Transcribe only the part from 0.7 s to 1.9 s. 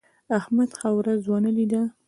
ښه ورځ ونه لیده.